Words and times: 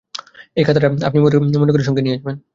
এই 0.57 0.63
খাতাটা 0.67 0.87
আপনি 1.07 1.19
মনে 1.57 1.71
করে 1.71 1.83
সঙ্গে 1.83 2.01
করে 2.01 2.03
নিয়ে 2.03 2.17
যাবেন। 2.17 2.35